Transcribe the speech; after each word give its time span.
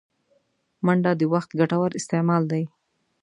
منډه 0.85 1.11
د 1.19 1.21
وخت 1.33 1.49
ګټور 1.59 1.89
استعمال 1.99 2.43
دی 2.51 2.63